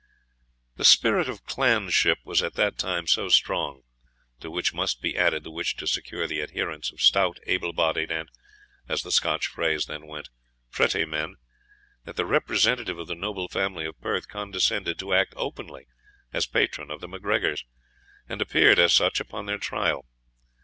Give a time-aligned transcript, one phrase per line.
[0.77, 3.83] The spirit of clanship was at that time, so strong
[4.39, 8.09] to which must be added the wish to secure the adherence of stout, able bodied,
[8.09, 8.27] and,
[8.89, 10.31] as the Scotch phrase then went,
[10.71, 11.35] pretty men
[12.05, 15.85] that the representative of the noble family of Perth condescended to act openly
[16.33, 17.63] as patron of the MacGregors,
[18.27, 20.05] and appeared as such upon their trial.